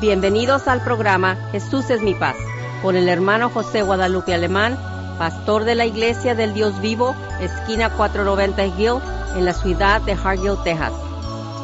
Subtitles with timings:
[0.00, 2.36] Bienvenidos al programa Jesús es mi paz,
[2.82, 4.76] con el hermano José Guadalupe Alemán,
[5.18, 9.00] pastor de la Iglesia del Dios Vivo, esquina 490 Hill,
[9.38, 10.92] en la ciudad de Hargill, Texas.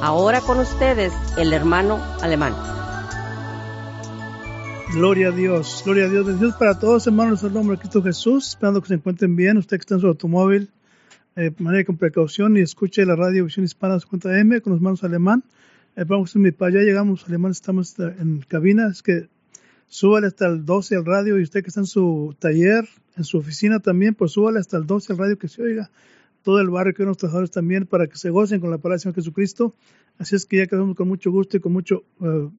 [0.01, 2.55] Ahora con ustedes, el hermano Alemán.
[4.95, 6.25] Gloria a Dios, gloria a Dios.
[6.25, 8.49] Bendiciones para todos, hermanos, en el nombre de Cristo Jesús.
[8.49, 9.59] Esperando que se encuentren bien.
[9.59, 10.71] Usted que está en su automóvil,
[11.37, 11.53] eh,
[11.85, 15.45] con precaución y escuche la radio Visión Hispana 50 M con los hermanos Alemán.
[15.95, 19.29] Eh, vamos mi para allá, llegamos, alemán, estamos en cabina, es que
[19.89, 23.37] súbale hasta el 12 al radio y usted que está en su taller, en su
[23.37, 25.91] oficina también, pues súbale hasta el 12 al radio que se oiga
[26.41, 29.01] todo el barrio que los trabajadores también para que se gocen con la palabra del
[29.01, 29.75] Señor Jesucristo.
[30.17, 32.51] Así es que ya quedamos con mucho gusto y con mucho uh,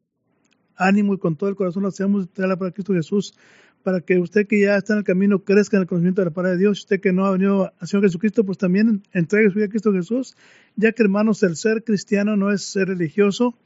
[0.76, 3.34] ánimo y con todo el corazón lo hacemos traer la palabra de Cristo Jesús
[3.84, 6.32] para que usted que ya está en el camino crezca en el conocimiento de la
[6.32, 6.80] palabra de Dios.
[6.80, 9.92] Usted que no ha venido al Señor Jesucristo, pues también entregue su vida a Cristo
[9.92, 10.36] Jesús,
[10.76, 13.58] ya que hermanos, el ser cristiano no es ser religioso.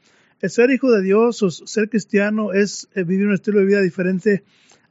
[0.42, 3.82] El ser hijo de Dios o ser cristiano es eh, vivir un estilo de vida
[3.82, 4.44] diferente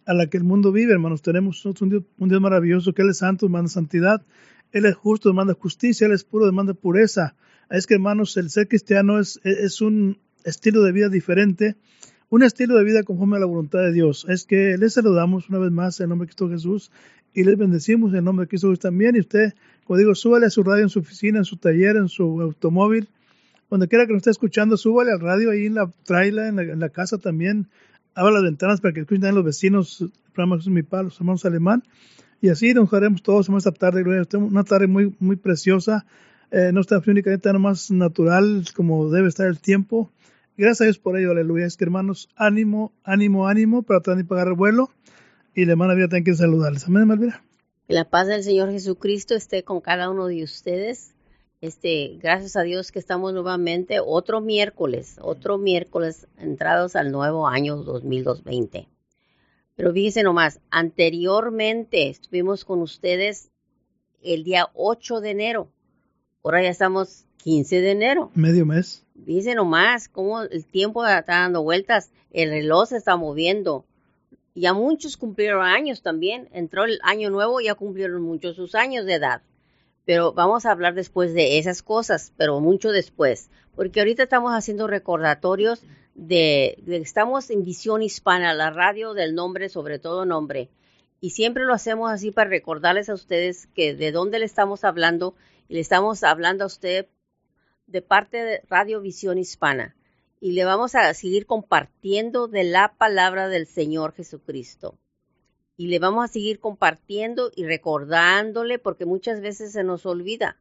[0.04, 1.22] a la que el mundo vive, hermanos.
[1.22, 4.24] Tenemos un Dios, un Dios maravilloso, que Él es santo, demanda santidad.
[4.72, 6.06] Él es justo, demanda justicia.
[6.06, 7.34] Él es puro, demanda pureza.
[7.68, 11.76] Es que, hermanos, el ser cristiano es, es un estilo de vida diferente
[12.28, 14.26] un estilo de vida conforme a la voluntad de Dios.
[14.28, 16.90] Es que les saludamos una vez más en nombre de Cristo Jesús
[17.32, 19.16] y les bendecimos en nombre de Cristo Jesús también.
[19.16, 22.08] Y usted, como digo, súbale a su radio en su oficina, en su taller, en
[22.08, 23.08] su automóvil,
[23.70, 26.88] donde quiera que nos esté escuchando, súbale al radio ahí en la trailer, en la,
[26.88, 27.68] casa también.
[28.14, 31.44] Abra las ventanas para que escuchen los vecinos, el programa Jesús mi Padre, los hermanos
[31.44, 31.82] alemán.
[32.40, 36.06] Y así nos haremos todos en esta tarde, una tarde muy, muy preciosa.
[36.50, 40.12] Eh, no está únicamente más natural como debe estar el tiempo
[40.58, 41.66] Gracias a Dios por ello, aleluya.
[41.66, 44.90] Es que hermanos, ánimo, ánimo, ánimo para tratar de pagar el vuelo.
[45.54, 46.86] Y la hermana Elvira también quiere saludarles.
[46.86, 47.44] Amén, Malvira.
[47.88, 51.14] La paz del Señor Jesucristo esté con cada uno de ustedes.
[51.60, 57.76] Este, gracias a Dios que estamos nuevamente otro miércoles, otro miércoles entrados al nuevo año
[57.76, 58.88] 2020.
[59.74, 63.50] Pero fíjense nomás, anteriormente estuvimos con ustedes
[64.22, 65.68] el día 8 de enero.
[66.42, 68.32] Ahora ya estamos 15 de enero.
[68.34, 69.04] Medio mes.
[69.14, 73.84] Dice nomás cómo el tiempo está dando vueltas, el reloj se está moviendo.
[74.56, 76.48] Ya muchos cumplieron años también.
[76.50, 79.42] Entró el año nuevo y ya cumplieron muchos sus años de edad.
[80.04, 83.48] Pero vamos a hablar después de esas cosas, pero mucho después.
[83.76, 85.84] Porque ahorita estamos haciendo recordatorios
[86.16, 90.68] de, de estamos en Visión Hispana, la radio del nombre, sobre todo nombre.
[91.20, 95.36] Y siempre lo hacemos así para recordarles a ustedes que de dónde le estamos hablando.
[95.68, 97.06] Y le estamos hablando a usted
[97.86, 99.96] de parte de Radio Visión Hispana
[100.40, 104.98] y le vamos a seguir compartiendo de la palabra del Señor Jesucristo.
[105.76, 110.58] Y le vamos a seguir compartiendo y recordándole porque muchas veces se nos olvida,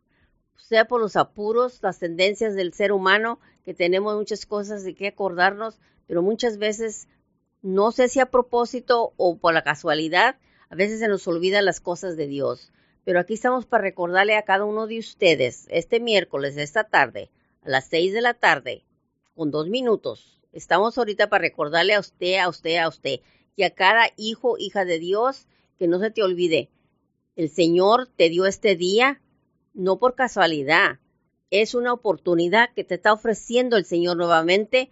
[0.55, 5.07] sea por los apuros, las tendencias del ser humano, que tenemos muchas cosas de que
[5.07, 7.07] acordarnos, pero muchas veces,
[7.61, 10.37] no sé si a propósito o por la casualidad,
[10.69, 12.71] a veces se nos olvidan las cosas de Dios.
[13.05, 17.29] Pero aquí estamos para recordarle a cada uno de ustedes, este miércoles, esta tarde,
[17.61, 18.83] a las seis de la tarde,
[19.35, 20.41] con dos minutos.
[20.51, 23.21] Estamos ahorita para recordarle a usted, a usted, a usted,
[23.55, 26.69] y a cada hijo, hija de Dios, que no se te olvide,
[27.35, 29.21] el Señor te dio este día
[29.73, 30.99] no por casualidad,
[31.51, 34.89] es una oportunidad que te está ofreciendo el Señor nuevamente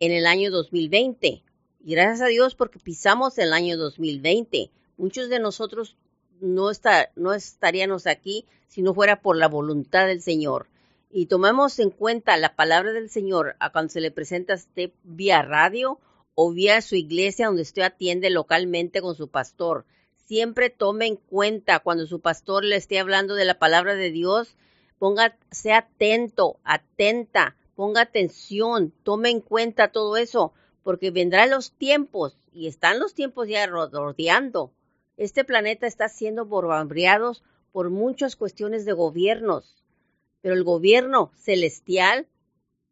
[0.00, 1.44] en el año 2020.
[1.84, 4.70] Y gracias a Dios porque pisamos el año 2020.
[4.96, 5.96] Muchos de nosotros
[6.40, 10.68] no, está, no estaríamos aquí si no fuera por la voluntad del Señor.
[11.10, 14.90] Y tomemos en cuenta la palabra del Señor a cuando se le presenta a usted
[15.04, 16.00] vía radio
[16.34, 19.84] o vía su iglesia donde usted atiende localmente con su pastor.
[20.26, 24.56] Siempre tome en cuenta cuando su pastor le esté hablando de la palabra de Dios,
[24.98, 30.52] ponga, sea atento, atenta, ponga atención, tome en cuenta todo eso,
[30.82, 34.72] porque vendrán los tiempos, y están los tiempos ya rodeando,
[35.16, 37.36] este planeta está siendo bombardeado
[37.72, 39.84] por muchas cuestiones de gobiernos,
[40.40, 42.26] pero el gobierno celestial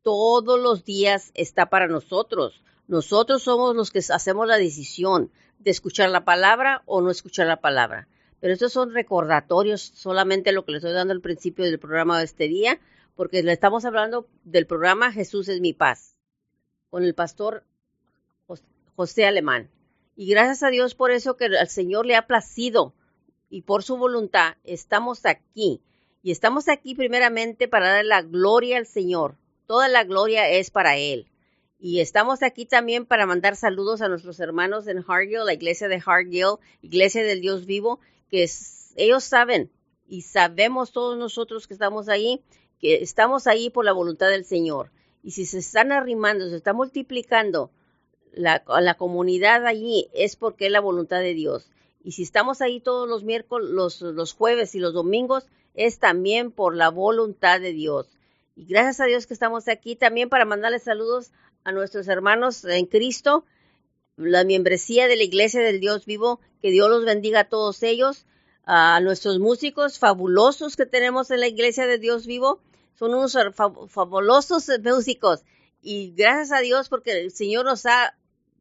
[0.02, 2.62] todos los días está para nosotros.
[2.88, 7.60] Nosotros somos los que hacemos la decisión de escuchar la palabra o no escuchar la
[7.60, 8.08] palabra.
[8.40, 12.24] Pero estos son recordatorios, solamente lo que les estoy dando al principio del programa de
[12.24, 12.80] este día,
[13.14, 16.16] porque le estamos hablando del programa Jesús es mi paz,
[16.90, 17.62] con el pastor
[18.96, 19.70] José Alemán.
[20.22, 22.94] Y gracias a Dios por eso que al Señor le ha placido
[23.50, 25.80] y por su voluntad estamos aquí.
[26.22, 29.34] Y estamos aquí primeramente para dar la gloria al Señor.
[29.66, 31.26] Toda la gloria es para Él.
[31.80, 36.00] Y estamos aquí también para mandar saludos a nuestros hermanos en Hargill, la iglesia de
[36.06, 37.98] Hargill, iglesia del Dios vivo,
[38.30, 38.48] que
[38.94, 39.72] ellos saben
[40.06, 42.40] y sabemos todos nosotros que estamos ahí,
[42.78, 44.92] que estamos ahí por la voluntad del Señor.
[45.24, 47.72] Y si se están arrimando, se está multiplicando
[48.32, 51.70] la, la comunidad allí es porque es la voluntad de Dios.
[52.04, 56.50] Y si estamos ahí todos los miércoles, los, los jueves y los domingos, es también
[56.50, 58.08] por la voluntad de Dios.
[58.56, 61.30] Y gracias a Dios que estamos aquí también para mandarles saludos
[61.64, 63.44] a nuestros hermanos en Cristo,
[64.16, 68.26] la membresía de la Iglesia del Dios Vivo, que Dios los bendiga a todos ellos,
[68.64, 72.60] a nuestros músicos fabulosos que tenemos en la Iglesia de Dios Vivo,
[72.94, 73.36] son unos
[73.88, 75.42] fabulosos músicos.
[75.80, 78.14] Y gracias a Dios porque el Señor nos ha,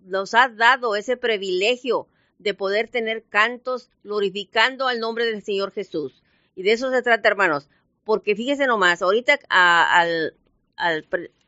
[0.06, 2.07] nos ha dado ese privilegio
[2.39, 6.24] de poder tener cantos glorificando al nombre del Señor Jesús.
[6.56, 7.69] Y de eso se trata, hermanos.
[8.03, 10.33] Porque fíjense nomás, ahorita al,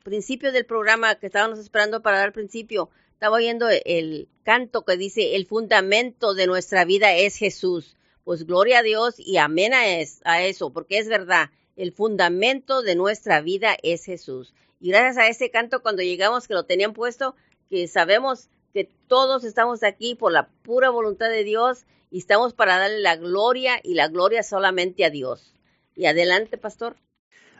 [0.04, 5.36] principio del programa que estábamos esperando para dar principio, estaba oyendo el canto que dice,
[5.36, 7.96] el fundamento de nuestra vida es Jesús.
[8.24, 9.82] Pues gloria a Dios y amén a,
[10.26, 14.54] a eso, porque es verdad, el fundamento de nuestra vida es Jesús.
[14.80, 17.36] Y gracias a ese canto, cuando llegamos, que lo tenían puesto,
[17.74, 22.78] que sabemos que todos estamos aquí por la pura voluntad de Dios y estamos para
[22.78, 25.56] darle la gloria y la gloria solamente a Dios.
[25.96, 26.96] Y adelante, pastor.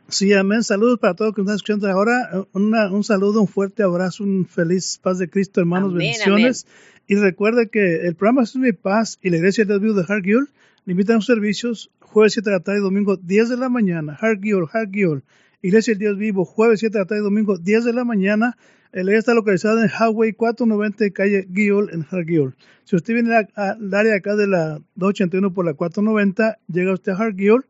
[0.10, 0.62] Sí, amén.
[0.62, 2.46] Saludos para todos que nos están escuchando ahora.
[2.54, 5.96] un saludo, un fuerte abrazo, un feliz paz de Cristo, hermanos.
[5.96, 6.68] bendiciones.
[7.08, 10.48] Y recuerde que el programa es mi paz y la iglesia de Dios de Hargill
[10.86, 14.16] a los servicios jueves 7 de la tarde y domingo 10 de la mañana.
[14.22, 15.24] Hargill, Hargill.
[15.64, 18.58] Iglesia del Dios Vivo, jueves 7 de la tarde y domingo 10 de la mañana.
[18.94, 22.54] La iglesia está localizada en Highway 490, calle Guiol, en Hargill.
[22.84, 27.16] Si usted viene al área acá de la 281 por la 490, llega usted a
[27.16, 27.66] Hargill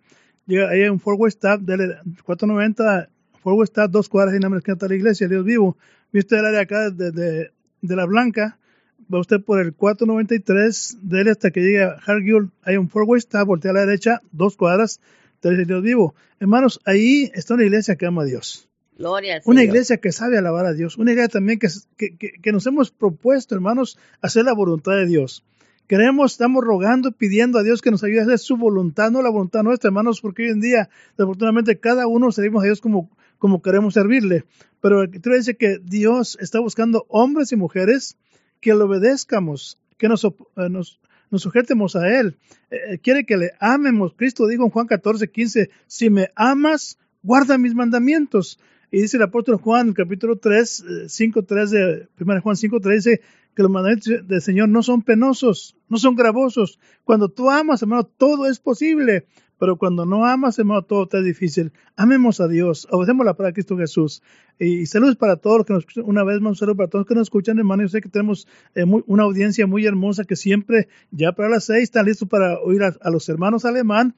[0.45, 3.09] llega ahí en Fort West Stop, de 490,
[3.41, 5.77] Fort West dos cuadras y nada más que está la iglesia, Dios vivo.
[6.11, 8.57] Viste el área acá de, de, de, La Blanca,
[9.13, 13.07] va usted por el 493, de él hasta que llegue a Hargill, hay un Fort
[13.07, 14.99] West voltea a la derecha, dos cuadras,
[15.41, 16.15] Dios vivo.
[16.39, 18.69] Hermanos, ahí está una iglesia que ama a Dios.
[18.97, 21.67] Gloria una iglesia que sabe alabar a Dios, una iglesia también que,
[21.97, 25.43] que, que, nos hemos propuesto, hermanos, hacer la voluntad de Dios.
[25.87, 29.29] Queremos, estamos rogando, pidiendo a Dios que nos ayude a hacer su voluntad, no la
[29.29, 33.61] voluntad nuestra, hermanos, porque hoy en día, desafortunadamente, cada uno servimos a Dios como, como
[33.61, 34.45] queremos servirle.
[34.79, 38.17] Pero tú dice que Dios está buscando hombres y mujeres
[38.61, 40.31] que le obedezcamos, que nos, eh,
[40.69, 40.99] nos,
[41.29, 42.37] nos sujetemos a Él.
[42.71, 44.13] Eh, eh, quiere que le amemos.
[44.15, 48.59] Cristo dijo en Juan 14, 15, si me amas, guarda mis mandamientos.
[48.93, 53.21] Y dice el apóstol Juan, capítulo 3, 5, 3 de 1 Juan 5, 3, dice,
[53.55, 56.79] que los mandamientos del Señor no son penosos, no son gravosos.
[57.03, 59.25] Cuando tú amas, hermano, todo es posible.
[59.57, 61.71] Pero cuando no amas, hermano, todo está difícil.
[61.95, 64.21] Amemos a Dios, obedecemos la palabra de Cristo Jesús.
[64.59, 66.03] Y, saludos para todos los que nos escuchan.
[66.05, 67.81] Una vez más, un saludo para todos los que nos escuchan, hermano.
[67.81, 71.83] Yo sé que tenemos eh, una audiencia muy hermosa que siempre, ya para las seis,
[71.85, 74.13] están listos para oír a, a los hermanos alemán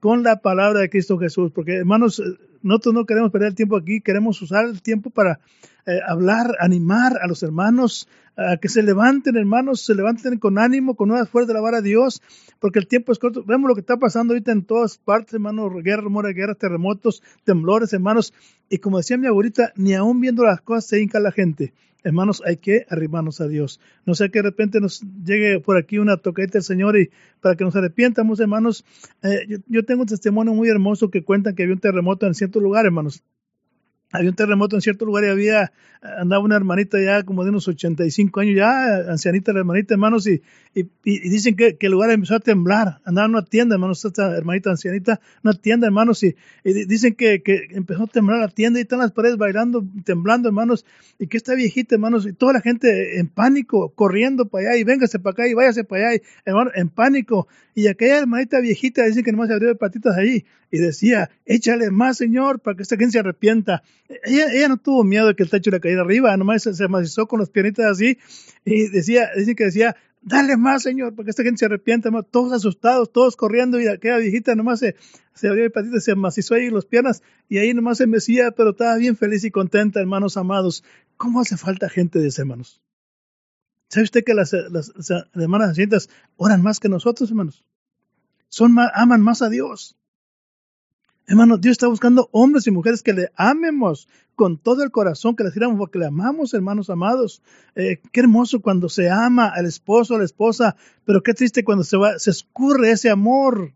[0.00, 1.52] con la palabra de Cristo Jesús.
[1.54, 2.24] Porque, hermanos, eh,
[2.62, 5.40] nosotros no queremos perder el tiempo aquí, queremos usar el tiempo para
[5.86, 10.94] eh, hablar, animar a los hermanos a que se levanten, hermanos, se levanten con ánimo,
[10.94, 12.22] con nuevas fuerzas de alabar a Dios,
[12.60, 13.42] porque el tiempo es corto.
[13.44, 17.92] Vemos lo que está pasando ahorita en todas partes, hermanos, guerra, rumores, guerras, terremotos, temblores,
[17.92, 18.32] hermanos.
[18.68, 21.72] Y como decía mi abuelita, ni aún viendo las cosas se hinca la gente.
[22.04, 23.80] Hermanos, hay que arrimarnos a Dios.
[24.06, 27.10] No sea que de repente nos llegue por aquí una toqueta del Señor y
[27.40, 28.84] para que nos arrepientamos, hermanos.
[29.22, 32.34] Eh, yo, yo, tengo un testimonio muy hermoso que cuentan que había un terremoto en
[32.34, 33.22] cierto lugar, hermanos
[34.10, 37.68] había un terremoto en cierto lugar y había, andaba una hermanita ya como de unos
[37.68, 40.40] 85 años, ya ancianita la hermanita, hermanos, y,
[40.74, 43.00] y, dicen que, que, el lugar empezó a temblar.
[43.04, 46.34] Andaba en una tienda, hermanos, esta hermanita ancianita, una tienda, hermanos, y,
[46.64, 50.86] dicen que, que, empezó a temblar la tienda y están las paredes bailando, temblando, hermanos,
[51.18, 54.84] y que esta viejita, hermanos, y toda la gente en pánico, corriendo para allá, y
[54.84, 57.46] véngase para acá, y váyase para allá, hermano, en pánico.
[57.74, 61.90] Y aquella hermanita viejita, dicen que nomás se abrió de patitas allí, y decía, échale
[61.90, 63.82] más, Señor, para que esta gente se arrepienta.
[64.24, 66.88] Ella, ella no tuvo miedo de que el techo le cayera arriba, nomás se, se
[66.88, 68.18] macizó con las piernitas así,
[68.64, 72.52] y decía, dicen que decía, dale más, Señor, para que esta gente se arrepienta, todos
[72.52, 74.96] asustados, todos corriendo, y aquella viejita nomás se,
[75.34, 78.70] se abrió de patitas, se macizó ahí las piernas, y ahí nomás se mecía, pero
[78.70, 80.84] estaba bien feliz y contenta, hermanos amados.
[81.16, 82.80] ¿Cómo hace falta gente de ese, hermanos?
[83.88, 87.64] ¿Sabe usted que las, las, las hermanas asientas oran más que nosotros, hermanos?
[88.48, 89.97] Son más, aman más a Dios.
[91.30, 95.44] Hermanos, Dios está buscando hombres y mujeres que le amemos con todo el corazón, que
[95.44, 97.42] le sirvamos porque le amamos, hermanos amados.
[97.74, 101.84] Eh, qué hermoso cuando se ama al esposo, a la esposa, pero qué triste cuando
[101.84, 103.74] se va, se escurre ese amor.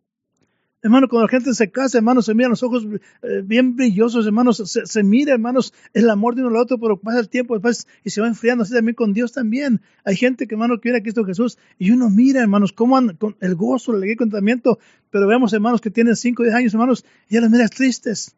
[0.85, 2.85] Hermano, cuando la gente se casa, hermanos, se miran los ojos
[3.23, 7.21] eh, bien brillosos, hermanos, se, mira, hermanos, el amor de uno al otro, pero pasa
[7.21, 9.81] el tiempo después y se va enfriando así también con Dios también.
[10.05, 13.55] Hay gente que, hermano, quiere a Cristo Jesús y uno mira, hermanos, cómo con el
[13.55, 17.35] gozo, el alegría, contentamiento, pero vemos, hermanos, que tienen 5 o 10 años, hermanos, y
[17.35, 18.35] ya las miras tristes.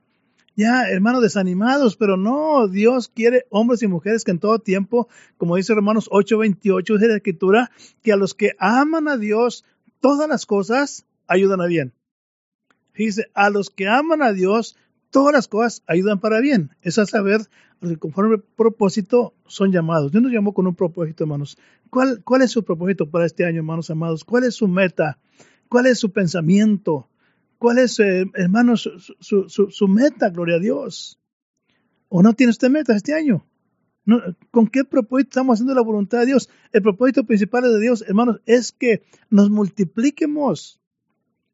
[0.55, 5.09] ya, hermanos, desanimados, pero no, Dios quiere hombres y mujeres que en todo tiempo,
[5.39, 7.71] como dice Romanos 8:28 de la Escritura,
[8.03, 9.65] que a los que aman a Dios,
[10.01, 11.95] todas las cosas ayudan a bien.
[12.95, 14.77] Dice, a los que aman a Dios,
[15.11, 16.71] todas las cosas ayudan para bien.
[16.83, 17.41] Es a saber,
[17.99, 20.13] conforme propósito son llamados.
[20.13, 21.59] Dios nos llamó con un propósito, hermanos.
[21.91, 24.25] ¿Cuál, ¿Cuál es su propósito para este año, hermanos amados?
[24.25, 25.19] ¿Cuál es su meta?
[25.69, 27.09] ¿Cuál es su pensamiento?
[27.59, 30.31] ¿Cuál es, eh, hermano, su, meta?
[30.31, 31.19] Gloria a Dios.
[32.09, 33.47] ¿O no tiene usted meta este año?
[34.51, 36.51] ¿Con qué propósito estamos haciendo la voluntad de Dios?
[36.73, 40.79] El propósito principal de Dios, hermanos, es que nos multipliquemos,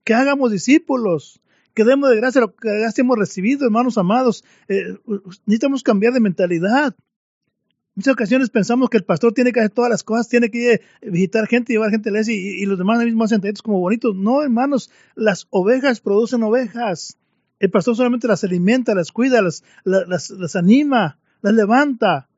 [0.04, 1.40] que hagamos discípulos,
[1.74, 4.44] que demos de gracia lo que ya hemos recibido, hermanos amados.
[4.68, 4.96] Eh,
[5.46, 6.94] necesitamos cambiar de mentalidad
[8.00, 11.46] muchas ocasiones pensamos que el pastor tiene que hacer todas las cosas, tiene que visitar
[11.46, 14.16] gente, llevar gente a la y, los demás mismos hacen como bonitos.
[14.16, 17.18] No, hermanos, las ovejas producen ovejas.
[17.58, 22.29] El pastor solamente las alimenta, las cuida, las, las, las anima, las levanta.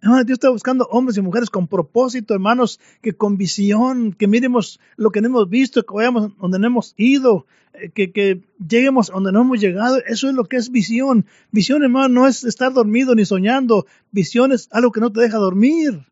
[0.00, 5.10] Dios está buscando hombres y mujeres con propósito, hermanos, que con visión, que miremos lo
[5.10, 9.40] que no hemos visto, que vayamos donde no hemos ido, eh, que, lleguemos donde no
[9.42, 9.98] hemos llegado.
[10.06, 11.26] Eso es lo que es visión.
[11.50, 13.86] Visión, hermano, no es estar dormido ni soñando.
[14.10, 16.06] Visión es algo que no te deja dormir.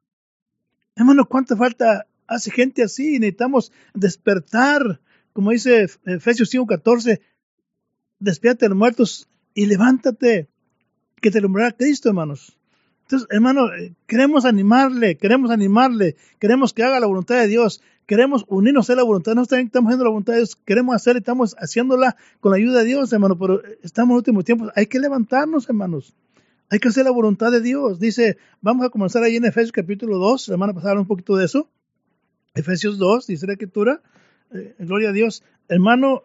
[0.96, 3.18] Hermano, ¿cuánta falta hace gente así?
[3.18, 5.00] Necesitamos despertar.
[5.32, 7.20] Como dice Efesios 5:14,
[8.18, 10.48] despiértate de los muertos y levántate,
[11.20, 12.56] que te alumbrará Cristo, hermanos.
[13.04, 18.46] Entonces, hermano, eh, queremos animarle, queremos animarle, queremos que haga la voluntad de Dios, queremos
[18.48, 22.16] unirnos a la voluntad, no estamos haciendo la voluntad de Dios, queremos hacer, estamos haciéndola
[22.40, 26.14] con la ayuda de Dios, hermano, pero estamos en últimos tiempos, hay que levantarnos, hermanos.
[26.70, 28.00] Hay que hacer la voluntad de Dios.
[28.00, 31.44] Dice, vamos a comenzar ahí en Efesios capítulo 2, la semana pasada un poquito de
[31.44, 31.68] eso.
[32.54, 34.00] Efesios 2, dice la escritura,
[34.50, 35.44] eh, gloria a Dios.
[35.68, 36.22] Hermano,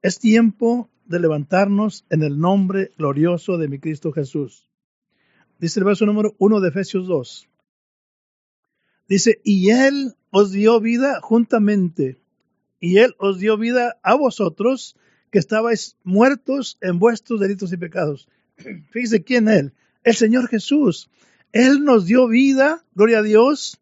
[0.00, 4.71] es tiempo de levantarnos en el nombre glorioso de mi Cristo Jesús.
[5.62, 7.48] Dice el verso número 1 de Efesios 2.
[9.08, 12.20] Dice, y Él os dio vida juntamente,
[12.80, 14.96] y Él os dio vida a vosotros
[15.30, 18.28] que estabais muertos en vuestros delitos y pecados.
[18.90, 21.08] Fíjese quién Él, el Señor Jesús.
[21.52, 23.80] Él nos dio vida, gloria a Dios,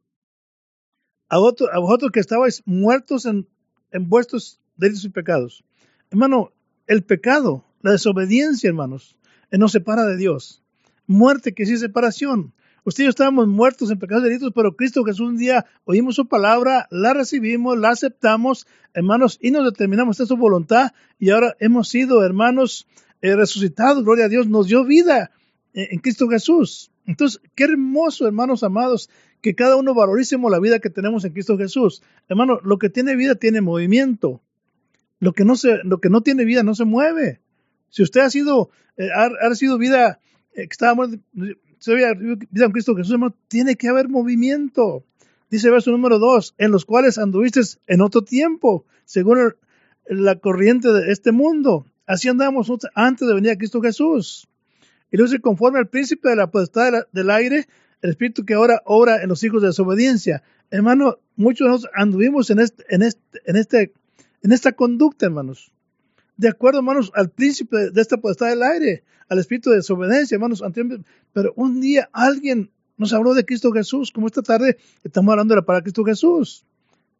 [1.30, 3.48] a, vosotros que estabais muertos en,
[3.90, 5.64] en vuestros delitos y pecados.
[6.10, 6.52] Hermano,
[6.86, 9.16] el pecado, la desobediencia, hermanos,
[9.50, 10.62] nos separa de Dios
[11.10, 12.54] muerte, que sí separación.
[12.84, 16.14] Usted y yo estábamos muertos en pecados y delitos, pero Cristo Jesús un día oímos
[16.14, 21.56] su palabra, la recibimos, la aceptamos, hermanos, y nos determinamos en su voluntad, y ahora
[21.58, 22.86] hemos sido, hermanos,
[23.20, 25.32] eh, resucitados, gloria a Dios, nos dio vida
[25.74, 26.90] eh, en Cristo Jesús.
[27.06, 29.10] Entonces, qué hermoso, hermanos amados,
[29.42, 32.02] que cada uno valoricemos la vida que tenemos en Cristo Jesús.
[32.28, 34.40] Hermano, lo que tiene vida tiene movimiento.
[35.18, 37.40] Lo que no, se, lo que no tiene vida no se mueve.
[37.88, 40.20] Si usted ha sido, eh, ha sido vida
[40.54, 40.76] eh, que
[41.78, 43.16] se había vida en Cristo Jesús,
[43.48, 45.04] tiene que haber movimiento.
[45.50, 49.54] Dice el verso número 2, en los cuales anduviste en otro tiempo, según
[50.06, 51.86] la corriente de este mundo.
[52.06, 54.48] Así andamos antes de venir a Cristo Jesús.
[55.10, 57.66] Y luego se conforme al príncipe de la potestad del aire,
[58.02, 60.42] el espíritu que ahora obra en los hijos de desobediencia.
[60.70, 63.92] Hermano, muchos de nosotros anduvimos en, este, en, este, en, este,
[64.42, 65.72] en esta conducta, hermanos
[66.40, 70.62] de acuerdo, hermanos, al príncipe de esta potestad del aire, al espíritu de desobediencia, hermanos.
[71.34, 75.62] Pero un día alguien nos habló de Cristo Jesús, como esta tarde estamos hablando de
[75.62, 76.64] para Cristo Jesús.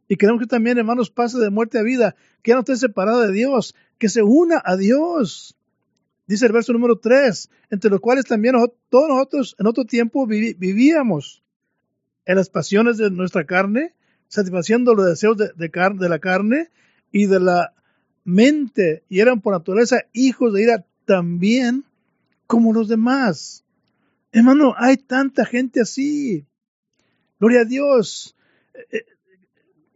[0.08, 3.30] Y queremos que también, hermanos, pase de muerte a vida, que no esté separado de
[3.30, 5.54] Dios, que se una a Dios.
[6.26, 8.54] Dice el verso número 3, entre los cuales también
[8.88, 11.42] todos nosotros en otro tiempo vivíamos
[12.24, 13.92] en las pasiones de nuestra carne,
[14.28, 16.70] satisfaciendo los deseos de, de la carne
[17.12, 17.74] y de la
[18.24, 21.84] mente y eran por naturaleza hijos de ira también
[22.46, 23.64] como los demás.
[24.32, 26.46] Hermano, hay tanta gente así.
[27.38, 28.36] Gloria a Dios.
[28.92, 29.04] Eh,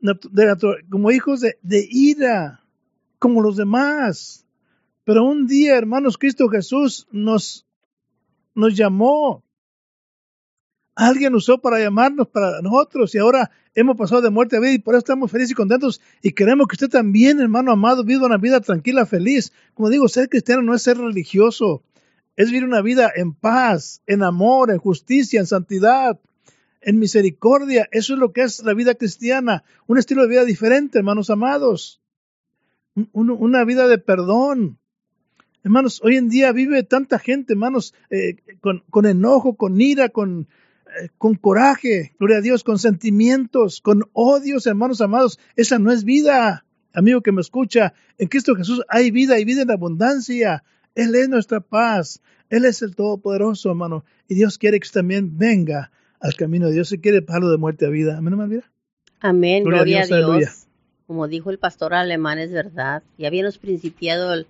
[0.02, 2.64] eh, como hijos de, de ira,
[3.18, 4.44] como los demás.
[5.04, 7.66] Pero un día, hermanos, Cristo Jesús nos,
[8.54, 9.43] nos llamó
[10.94, 14.78] alguien usó para llamarnos para nosotros y ahora hemos pasado de muerte a vida y
[14.78, 18.38] por eso estamos felices y contentos y queremos que usted también, hermano amado, viva una
[18.38, 19.52] vida tranquila, feliz.
[19.74, 21.82] Como digo, ser cristiano no es ser religioso,
[22.36, 26.20] es vivir una vida en paz, en amor, en justicia, en santidad,
[26.80, 27.88] en misericordia.
[27.90, 32.00] Eso es lo que es la vida cristiana, un estilo de vida diferente, hermanos amados,
[33.12, 34.78] una vida de perdón.
[35.64, 40.46] Hermanos, hoy en día vive tanta gente, hermanos, eh, con, con enojo, con ira, con,
[41.18, 45.38] con coraje, gloria a Dios, con sentimientos, con odios, hermanos amados.
[45.56, 47.94] Esa no es vida, amigo que me escucha.
[48.18, 50.64] En Cristo Jesús hay vida y vida en abundancia.
[50.94, 52.20] Él es nuestra paz.
[52.50, 54.04] Él es el Todopoderoso, hermano.
[54.28, 57.58] Y Dios quiere que usted también venga al camino de Dios y quiere pasarlo de
[57.58, 58.16] muerte a vida.
[58.16, 58.62] Amén, hermano.
[59.20, 60.66] Amén, gloria, a Dios.
[61.06, 63.02] Como dijo el pastor alemán, es verdad.
[63.18, 64.46] Ya habíamos principiado el,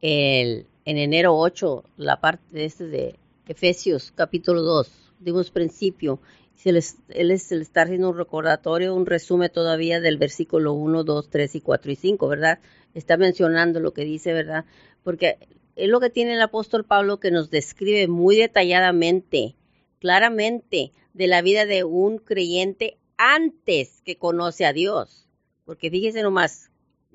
[0.00, 3.16] el, en enero 8 la parte de este de
[3.48, 5.05] Efesios capítulo 2.
[5.18, 6.20] Dimos principio.
[6.54, 11.04] Se les, él es, le está haciendo un recordatorio, un resumen todavía del versículo 1,
[11.04, 12.58] 2, 3 y 4 y 5, ¿verdad?
[12.94, 14.64] Está mencionando lo que dice, ¿verdad?
[15.02, 15.38] Porque
[15.76, 19.54] es lo que tiene el apóstol Pablo que nos describe muy detalladamente,
[20.00, 25.28] claramente, de la vida de un creyente antes que conoce a Dios.
[25.64, 26.70] Porque fíjese nomás,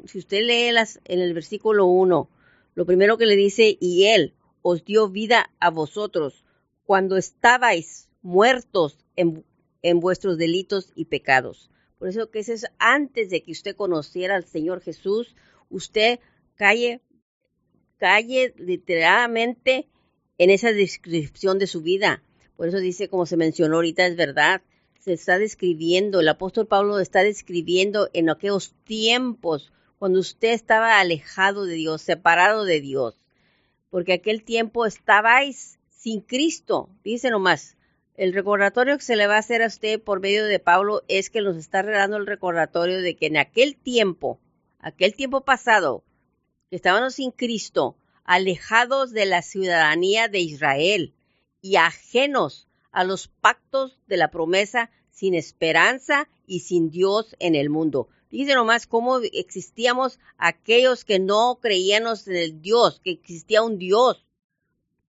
[0.06, 2.30] si usted lee las, en el versículo 1,
[2.76, 6.44] lo primero que le dice, y Él os dio vida a vosotros
[6.92, 9.46] cuando estabais muertos en,
[9.82, 11.72] en vuestros delitos y pecados.
[11.98, 15.34] Por eso que es antes de que usted conociera al Señor Jesús,
[15.70, 16.20] usted
[16.56, 17.00] calle,
[17.96, 19.88] calle literalmente
[20.38, 22.24] en esa descripción de su vida.
[22.58, 24.62] Por eso dice, como se mencionó ahorita, es verdad,
[25.00, 31.64] se está describiendo, el apóstol Pablo está describiendo en aquellos tiempos cuando usted estaba alejado
[31.64, 33.16] de Dios, separado de Dios,
[33.90, 37.78] porque aquel tiempo estabais sin Cristo, dice nomás.
[38.16, 41.30] El recordatorio que se le va a hacer a usted por medio de Pablo es
[41.30, 44.40] que nos está dando el recordatorio de que en aquel tiempo,
[44.80, 46.04] aquel tiempo pasado,
[46.72, 51.14] que estábamos sin Cristo, alejados de la ciudadanía de Israel
[51.62, 57.70] y ajenos a los pactos de la promesa, sin esperanza y sin Dios en el
[57.70, 58.08] mundo.
[58.32, 64.26] Dice nomás cómo existíamos aquellos que no creíamos en el Dios, que existía un Dios.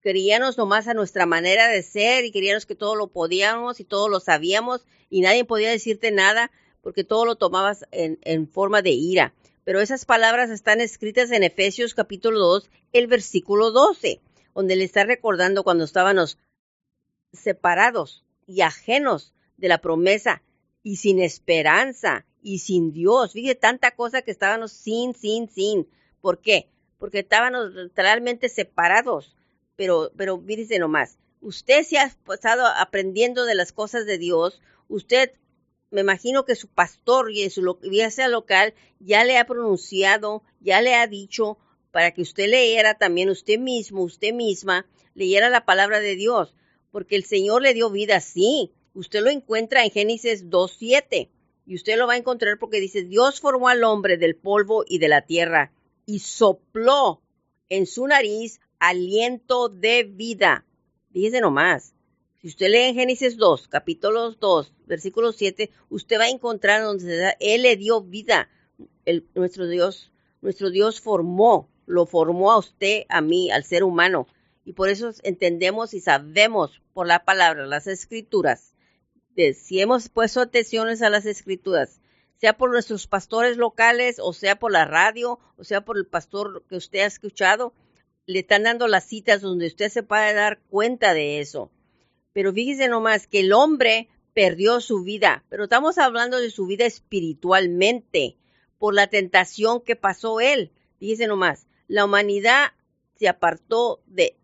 [0.03, 4.09] Creíamos nomás a nuestra manera de ser y queríamos que todo lo podíamos y todo
[4.09, 8.89] lo sabíamos y nadie podía decirte nada porque todo lo tomabas en, en forma de
[8.89, 9.33] ira.
[9.63, 14.19] Pero esas palabras están escritas en Efesios capítulo 2, el versículo 12,
[14.53, 16.37] donde le está recordando cuando estábamos
[17.31, 20.43] separados y ajenos de la promesa
[20.83, 23.31] y sin esperanza y sin Dios.
[23.31, 25.87] Fíjate tanta cosa que estábamos sin, sin, sin.
[26.19, 26.67] ¿Por qué?
[26.99, 29.33] Porque estábamos literalmente separados.
[29.75, 35.31] Pero, pero mírese nomás, usted se ha pasado aprendiendo de las cosas de Dios, usted,
[35.91, 40.95] me imagino que su pastor y su iglesia local ya le ha pronunciado, ya le
[40.95, 41.57] ha dicho
[41.91, 46.55] para que usted leyera también usted mismo, usted misma, leyera la palabra de Dios,
[46.91, 48.73] porque el Señor le dio vida, sí.
[48.95, 51.29] Usted lo encuentra en Génesis 2.7
[51.65, 54.99] y usted lo va a encontrar porque dice, Dios formó al hombre del polvo y
[54.99, 55.71] de la tierra
[56.05, 57.21] y sopló
[57.69, 58.59] en su nariz
[58.89, 60.65] aliento de vida.
[61.11, 61.93] Fíjese nomás.
[62.41, 67.35] Si usted lee en Génesis 2, capítulo 2, versículo 7, usted va a encontrar donde
[67.39, 68.49] Él le dio vida.
[69.05, 74.27] El, nuestro Dios, nuestro Dios formó, lo formó a usted, a mí, al ser humano.
[74.65, 78.73] Y por eso entendemos y sabemos por la palabra, las escrituras,
[79.55, 81.99] si hemos puesto atenciones a las escrituras,
[82.37, 86.63] sea por nuestros pastores locales, o sea por la radio, o sea por el pastor
[86.67, 87.73] que usted ha escuchado,
[88.25, 91.71] le están dando las citas donde usted se puede dar cuenta de eso.
[92.31, 96.85] Pero fíjese nomás que el hombre perdió su vida, pero estamos hablando de su vida
[96.85, 98.37] espiritualmente,
[98.79, 100.71] por la tentación que pasó él.
[100.99, 102.73] Fíjese nomás, la humanidad
[103.15, 104.35] se apartó de,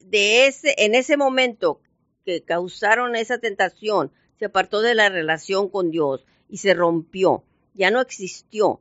[0.00, 1.80] de ese, en ese momento
[2.24, 7.42] que causaron esa tentación, se apartó de la relación con Dios y se rompió,
[7.74, 8.80] ya no existió.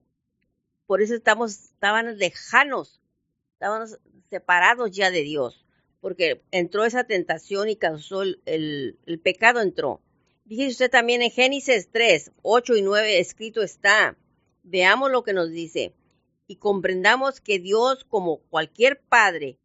[0.86, 3.00] Por eso estamos, estaban lejanos,
[4.30, 5.66] separados ya de Dios,
[6.02, 10.02] porque entró esa tentación y causó el, pecado entró.
[10.46, 14.18] Dice usted también en Génesis 3, 8 y 9 escrito está,
[14.64, 15.94] veamos lo que nos dice
[16.48, 19.60] y comprendamos que Dios como cualquier padre,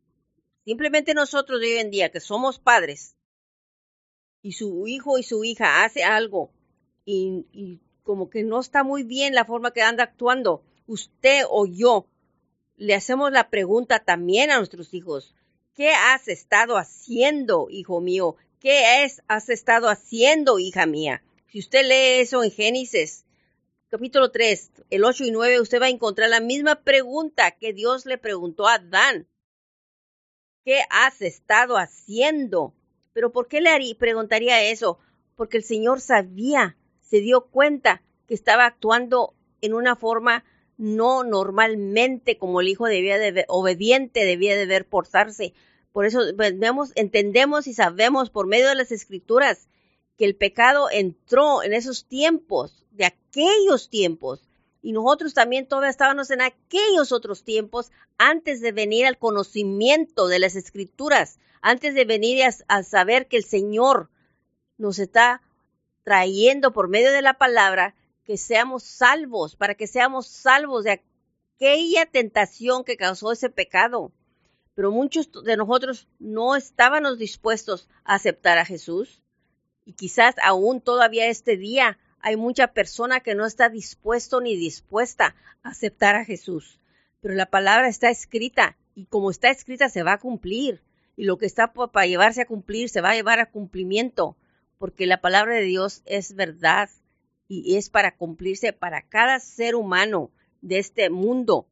[0.65, 3.17] simplemente nosotros de hoy en día que somos padres,
[4.43, 6.51] y su hijo y su hija hace algo
[7.05, 12.09] y, como que no está muy bien la forma que anda actuando, usted o yo
[12.77, 15.35] le hacemos la pregunta también a nuestros hijos,
[15.75, 18.37] ¿qué has estado haciendo, hijo mío?
[18.61, 21.23] ¿Qué es, has estado haciendo, hija mía?
[21.49, 23.25] Si usted lee eso en Génesis,
[23.89, 28.07] capítulo 3, el 8 y 9, usted va a encontrar la misma pregunta que Dios
[28.07, 29.29] le preguntó a Adán.
[30.65, 32.73] ¿Qué has estado haciendo?
[33.13, 34.99] Pero ¿por qué le preguntaría eso?
[35.35, 40.45] Porque el Señor sabía, se dio cuenta que estaba actuando en una forma
[40.77, 45.55] no normalmente como el hijo debía de obediente debía de ver portarse.
[45.93, 49.69] Por eso pues, vemos, entendemos y sabemos por medio de las escrituras
[50.17, 54.49] que el pecado entró en esos tiempos, de aquellos tiempos,
[54.85, 60.41] Y nosotros también todavía estábamos en aquellos otros tiempos antes de venir al conocimiento de
[60.41, 64.11] las escrituras, antes de venir a, saber que el Señor
[64.79, 65.41] nos está
[66.03, 71.03] trayendo por medio de la palabra que seamos salvos, para que seamos salvos de
[71.63, 74.13] aquella tentación que causó ese pecado.
[74.75, 79.23] Pero muchos de nosotros no estábamos dispuestos a aceptar a Jesús.
[79.85, 85.35] Y quizás aún todavía este día hay mucha persona que no está dispuesto ni dispuesta
[85.63, 86.79] a aceptar a Jesús.
[87.21, 90.83] Pero la palabra está escrita y como está escrita se va a cumplir.
[91.17, 94.37] Y lo que está para llevarse a cumplir se va a llevar a cumplimiento.
[94.79, 96.89] Porque la palabra de Dios es verdad
[97.61, 100.31] y es para cumplirse para cada ser humano
[100.63, 101.67] de este mundo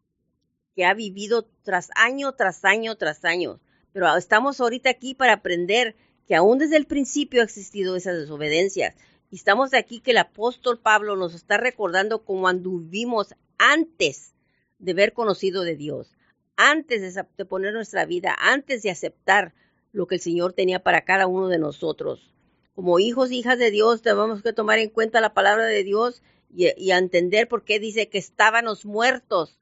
[0.75, 3.61] que ha vivido tras año, tras año, tras año.
[3.93, 8.95] Pero estamos ahorita aquí para aprender que aún desde el principio ha existido esas desobediencias
[9.31, 14.35] y estamos aquí que el apóstol Pablo nos está recordando cómo anduvimos antes
[14.79, 16.17] de haber conocido de Dios,
[16.57, 19.55] antes de, poner nuestra vida, antes de aceptar
[19.93, 22.35] lo que el Señor tenía para cada uno de nosotros.
[22.75, 26.23] Como hijos hijas de Dios, tenemos que tomar en cuenta la palabra de Dios
[26.55, 29.59] y, y entender por qué dice que estábamos muertos.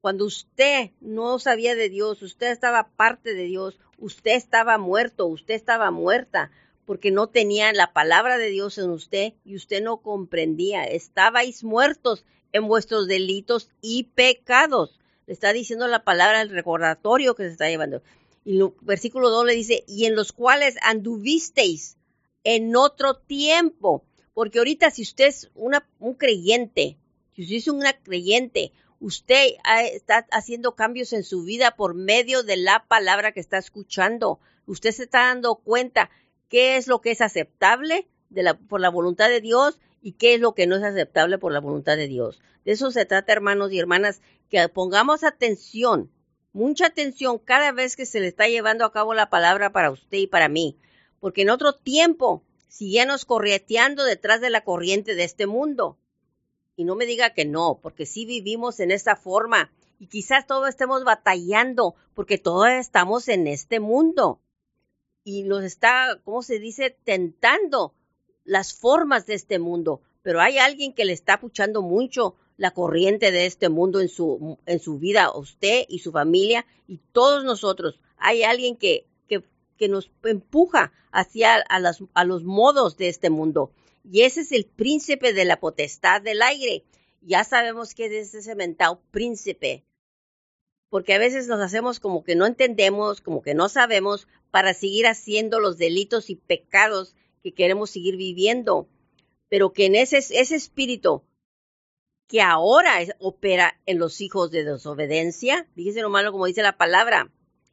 [0.00, 5.54] Cuando usted no sabía de Dios, usted estaba parte de Dios, usted estaba muerto, usted
[5.54, 6.50] estaba muerta,
[6.86, 10.84] porque no tenía la palabra de Dios en usted y usted no comprendía.
[10.84, 14.98] Estabais muertos en vuestros delitos y pecados.
[15.26, 18.02] Le está diciendo la palabra, el recordatorio que se está llevando.
[18.44, 21.96] Y el versículo 2 le dice, y en los cuales anduvisteis
[22.44, 24.04] en otro tiempo.
[24.34, 26.96] Porque ahorita si usted es una, un creyente,
[27.34, 29.54] si usted es una creyente, usted
[29.92, 34.40] está haciendo cambios en su vida por medio de la palabra que está escuchando.
[34.66, 36.10] Usted se está dando cuenta
[36.48, 38.08] qué es lo que es aceptable
[38.68, 41.60] por la voluntad de Dios y qué es lo que no es aceptable por la
[41.60, 42.40] voluntad de Dios.
[42.64, 46.10] De eso se trata, hermanos y hermanas, que pongamos atención,
[46.52, 50.18] mucha atención cada vez que se le está llevando a cabo la palabra para usted
[50.18, 50.76] y para mí,
[51.20, 55.98] porque en otro tiempo sigamos correteando detrás de la corriente de este mundo.
[56.76, 60.68] Y no me diga que no, porque sí vivimos en esta forma y quizás todos
[60.68, 64.40] estemos batallando porque todos estamos en este mundo
[65.22, 67.94] y nos está, ¿cómo se dice?, tentando
[68.44, 70.00] las formas de este mundo.
[70.22, 74.58] Pero hay alguien que le está puchando mucho la corriente de este mundo en su,
[74.66, 78.00] en su vida, usted y su familia y todos nosotros.
[78.16, 79.06] Hay alguien que,
[79.80, 81.80] que nos empuja hacia a,
[82.14, 83.72] a los modos de este mundo.
[84.04, 86.84] Y ese es el príncipe de la potestad del aire.
[87.22, 89.84] Ya sabemos que es ese mentado príncipe
[90.90, 95.06] porque a veces nos hacemos como que no entendemos, como que no sabemos, para seguir
[95.06, 98.88] haciendo los delitos y pecados que queremos seguir viviendo.
[99.48, 101.22] Pero que en ese, ese espíritu
[102.26, 107.32] que ahora opera en los hijos de desobediencia, fíjese lo malo como dice la palabra,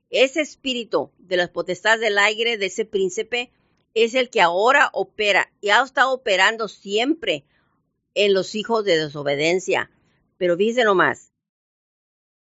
[0.09, 3.51] ese espíritu de las potestades del aire, de ese príncipe,
[3.93, 7.45] es el que ahora opera y ha estado operando siempre
[8.13, 9.91] en los hijos de desobediencia.
[10.37, 11.33] Pero fíjese nomás,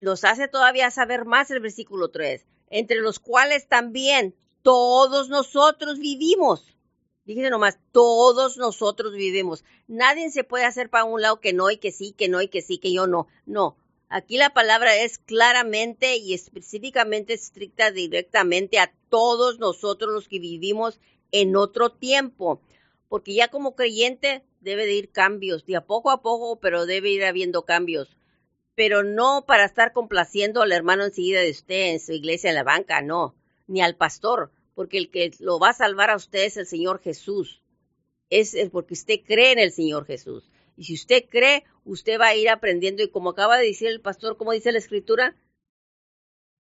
[0.01, 6.75] nos hace todavía saber más el versículo 3, entre los cuales también todos nosotros vivimos.
[7.25, 9.63] Fíjense nomás, todos nosotros vivimos.
[9.87, 12.49] Nadie se puede hacer para un lado que no y que sí, que no y
[12.49, 13.27] que sí, que yo no.
[13.45, 13.77] No.
[14.09, 20.99] Aquí la palabra es claramente y específicamente estricta directamente a todos nosotros los que vivimos
[21.31, 22.61] en otro tiempo.
[23.09, 27.09] Porque ya como creyente debe de ir cambios, de a poco a poco, pero debe
[27.09, 28.15] ir habiendo cambios
[28.75, 32.63] pero no para estar complaciendo al hermano enseguida de usted en su iglesia en la
[32.63, 33.33] banca, no,
[33.67, 37.01] ni al pastor, porque el que lo va a salvar a usted es el Señor
[37.01, 37.61] Jesús.
[38.29, 40.51] Es porque usted cree en el Señor Jesús.
[40.75, 43.03] Y si usted cree, usted va a ir aprendiendo.
[43.03, 45.35] Y como acaba de decir el pastor, como dice la Escritura,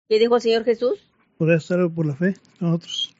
[0.08, 1.10] ¿qué dijo el Señor Jesús?
[1.36, 3.14] Podría estar por la fe nosotros.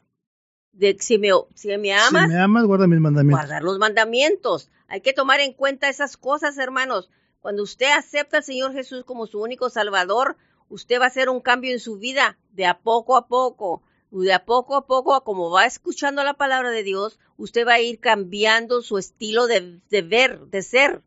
[0.72, 3.40] De, si, me, si me amas, si me amas, guarda mis mandamientos.
[3.40, 4.70] Guardar los mandamientos.
[4.88, 7.10] Hay que tomar en cuenta esas cosas, hermanos.
[7.40, 10.36] Cuando usted acepta al Señor Jesús como su único Salvador,
[10.68, 13.82] usted va a hacer un cambio en su vida de a poco a poco.
[14.16, 17.80] De a poco a poco, como va escuchando la palabra de Dios, usted va a
[17.80, 21.02] ir cambiando su estilo de, de ver, de ser,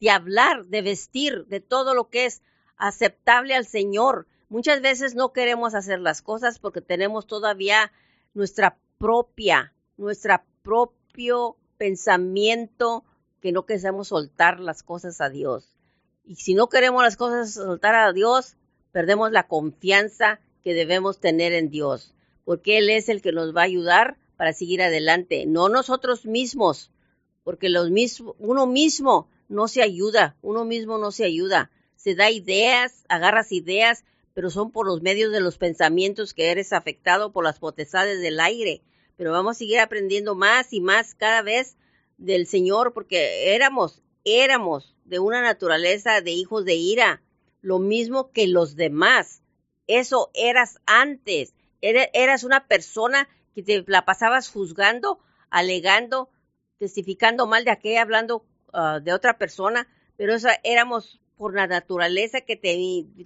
[0.00, 2.42] de hablar, de vestir, de todo lo que es
[2.76, 4.26] aceptable al Señor.
[4.48, 7.92] Muchas veces no queremos hacer las cosas porque tenemos todavía
[8.34, 13.04] nuestra propia, nuestra propio pensamiento
[13.40, 15.76] que no queremos soltar las cosas a Dios.
[16.24, 18.56] Y si no queremos las cosas soltar a Dios,
[18.90, 22.14] perdemos la confianza que debemos tener en Dios,
[22.48, 26.90] porque Él es el que nos va a ayudar para seguir adelante, no nosotros mismos,
[27.44, 31.70] porque los mismo, uno mismo no se ayuda, uno mismo no se ayuda.
[31.96, 36.72] Se da ideas, agarras ideas, pero son por los medios de los pensamientos que eres
[36.72, 38.80] afectado por las potestades del aire.
[39.18, 41.76] Pero vamos a seguir aprendiendo más y más cada vez
[42.16, 47.22] del Señor, porque éramos, éramos de una naturaleza de hijos de ira,
[47.60, 49.42] lo mismo que los demás.
[49.86, 51.52] Eso eras antes.
[51.80, 55.18] Eras una persona que te la pasabas juzgando,
[55.50, 56.30] alegando,
[56.78, 62.40] testificando mal de aquella, hablando ah, de otra persona, pero eso éramos por la naturaleza
[62.40, 62.56] que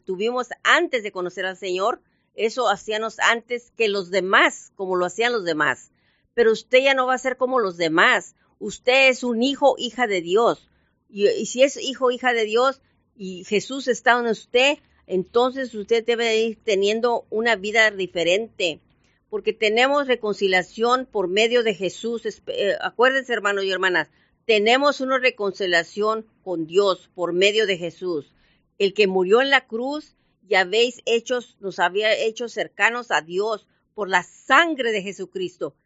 [0.04, 2.02] tuvimos antes de conocer al Señor,
[2.34, 5.90] eso hacíamos antes que los demás, como lo hacían los demás.
[6.34, 8.34] Pero usted ya no va a ser como los demás.
[8.58, 10.68] Usted es un hijo, hija de Dios.
[11.08, 12.80] Y, y si es hijo, hija de Dios,
[13.16, 14.78] y Jesús está en usted,
[15.12, 18.80] entonces usted debe ir teniendo una vida diferente,
[19.28, 22.22] porque tenemos reconciliación por medio de Jesús.
[22.46, 24.08] Eh, acuérdense, hermanos y hermanas,
[24.46, 28.32] tenemos una reconciliación con Dios por medio de Jesús.
[28.78, 30.16] El que murió en la cruz,
[30.48, 35.76] ya habéis hechos, nos había hecho cercanos a Dios por la sangre de Jesucristo.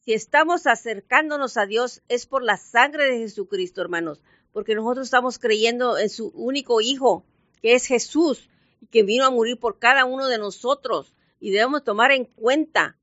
[0.00, 4.20] Si estamos acercándonos a Dios es por la sangre de Jesucristo, hermanos,
[4.52, 7.24] porque nosotros estamos creyendo en su único Hijo,
[7.62, 8.48] que es Jesús,
[8.80, 11.12] y que vino a morir por cada uno de nosotros.
[11.40, 12.96] Y debemos tomar en cuenta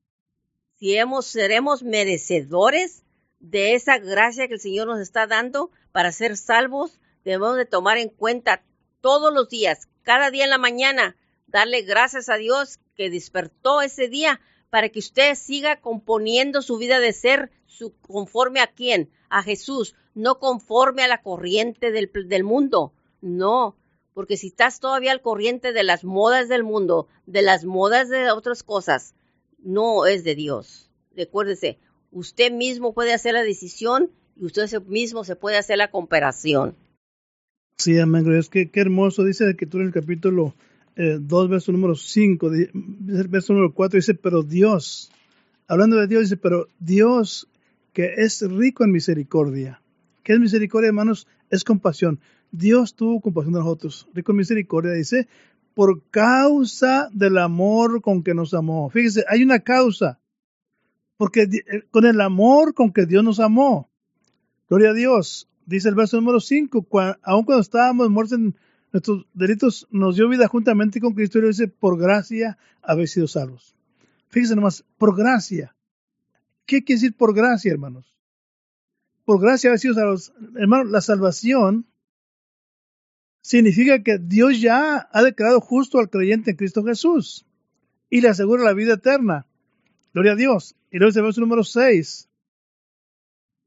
[0.78, 3.04] si hemos, seremos merecedores
[3.40, 7.00] de esa gracia que el Señor nos está dando para ser salvos.
[7.24, 8.64] Debemos de tomar en cuenta
[9.02, 11.16] todos los días, cada día en la mañana,
[11.48, 17.00] darle gracias a Dios que despertó ese día para que usted siga componiendo su vida
[17.00, 22.44] de ser su, conforme a quién, a Jesús, no conforme a la corriente del, del
[22.44, 23.76] mundo, no,
[24.16, 28.32] porque si estás todavía al corriente de las modas del mundo, de las modas de
[28.32, 29.14] otras cosas,
[29.60, 30.90] no es de Dios.
[31.16, 31.78] Recuérdese,
[32.12, 36.76] usted mismo puede hacer la decisión y usted mismo se puede hacer la comparación.
[37.78, 38.32] Sí, amén.
[38.34, 40.56] Es que qué hermoso dice que tú en el capítulo
[40.96, 45.12] 2, eh, verso número 5, verso número 4, dice, pero Dios,
[45.68, 47.50] hablando de Dios, dice, pero Dios
[47.92, 49.82] que es rico en misericordia.
[50.24, 51.28] ¿Qué es misericordia, hermanos?
[51.50, 52.20] Es compasión.
[52.58, 55.28] Dios tuvo compasión de nosotros, rico en misericordia, dice,
[55.74, 58.90] por causa del amor con que nos amó.
[58.90, 60.20] Fíjese, hay una causa,
[61.18, 63.90] porque eh, con el amor con que Dios nos amó.
[64.70, 65.50] Gloria a Dios.
[65.66, 66.88] Dice el verso número 5,
[67.24, 68.56] aun cuando estábamos muertos en
[68.94, 73.76] nuestros delitos, nos dio vida juntamente con Cristo y dice, por gracia habéis sido salvos.
[74.30, 75.76] Fíjese nomás, por gracia.
[76.66, 78.18] ¿Qué quiere decir por gracia, hermanos?
[79.26, 80.34] Por gracia habéis sido salvos.
[80.56, 81.86] Hermanos, la salvación
[83.46, 87.46] significa que Dios ya ha declarado justo al creyente en Cristo Jesús
[88.10, 89.46] y le asegura la vida eterna.
[90.16, 90.76] Gloria a Dios.
[90.90, 92.28] Y luego el verso número 6.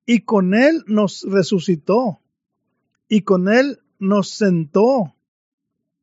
[0.04, 2.20] Y con Él nos resucitó.
[3.08, 5.14] Y con Él nos sentó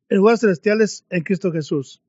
[0.08, 2.00] en lugares celestiales en Cristo Jesús.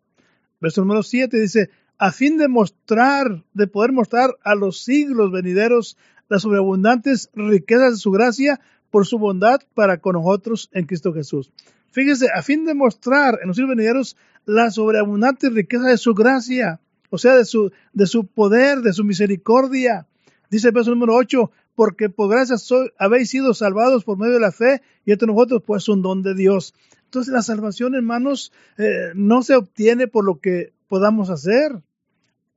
[0.62, 5.98] Verso número 7 dice, a fin de mostrar, de poder mostrar a los siglos venideros
[6.30, 11.52] las sobreabundantes riquezas de su gracia por su bondad para con nosotros en Cristo Jesús.
[11.92, 16.80] Fíjese, a fin de mostrar en los siglos venideros la sobreabundante riqueza de su gracia,
[17.10, 20.06] o sea, de su, de su poder, de su misericordia.
[20.50, 22.56] Dice el verso número 8, porque por gracia
[22.98, 26.34] habéis sido salvados por medio de la fe y esto nosotros pues un don de
[26.34, 26.74] Dios.
[27.06, 31.82] Entonces la salvación, hermanos, eh, no se obtiene por lo que podamos hacer.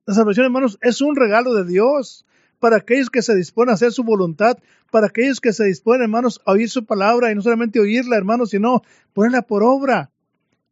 [0.07, 2.25] La salvación, hermanos, es un regalo de Dios
[2.61, 4.59] para aquellos que se disponen a hacer su voluntad,
[4.93, 8.51] para aquellos que se disponen, hermanos, a oír su palabra y no solamente oírla, hermanos,
[8.51, 10.11] sino ponerla por obra.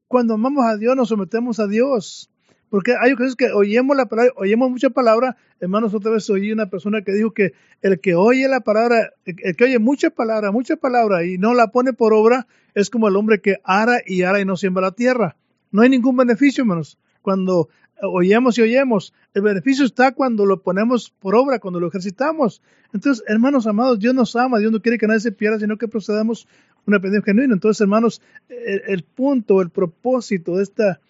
[0.06, 2.30] Cuando amamos a Dios, nos sometemos a Dios.
[2.70, 5.36] Porque hay veces que oyemos la palabra, oyemos mucha palabra.
[5.60, 9.56] Hermanos, otra vez oí una persona que dijo que el que oye la palabra, el
[9.56, 13.16] que oye mucha palabra, mucha palabra y no la pone por obra, es como el
[13.16, 15.36] hombre que ara y ara y no siembra la tierra.
[15.70, 16.98] No hay ningún beneficio, hermanos.
[17.22, 17.68] Cuando
[18.02, 19.12] oyemos y oyemos.
[19.34, 22.62] El beneficio está cuando lo ponemos por obra, cuando lo ejercitamos.
[22.92, 25.88] Entonces, hermanos amados, Dios nos ama, Dios no quiere que nadie se pierda, sino que
[25.88, 26.46] procedamos
[26.86, 27.54] un aprendizaje genuino.
[27.54, 31.00] Entonces, hermanos, el, punto, el propósito de esta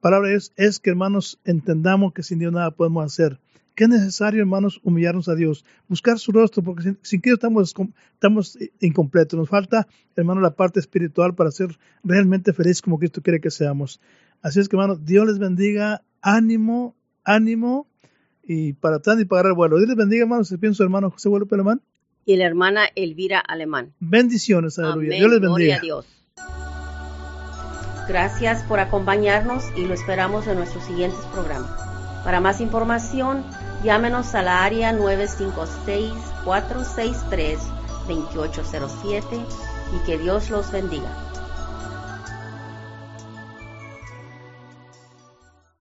[0.00, 3.38] palabra es, que, hermanos, entendamos que sin Dios nada podemos hacer.
[3.74, 7.74] Que es necesario, hermanos, humillarnos a Dios, buscar su rostro, porque sin, sin que estamos,
[8.14, 9.38] estamos incompletos.
[9.38, 14.00] Nos falta, hermanos, la parte espiritual para ser realmente felices como Cristo quiere que seamos.
[14.42, 17.86] Así es que, hermanos, Dios les bendiga ánimo, ánimo
[18.42, 19.76] y para atrás y para el vuelo.
[19.76, 20.48] Dios les bendiga, hermanos.
[20.48, 21.80] Se piensa hermano José Guadalupe Alemán.
[22.24, 23.94] Y la hermana Elvira Alemán.
[24.00, 25.16] Bendiciones, aleluya.
[25.16, 25.48] Dios les bendiga.
[25.48, 26.06] Gloria a Dios.
[28.08, 31.70] Gracias por acompañarnos y lo esperamos en nuestros siguientes programas.
[32.24, 33.44] Para más información,
[33.84, 37.58] llámenos a la área 956-463.
[38.10, 39.40] 2807
[39.94, 41.29] y que Dios los bendiga.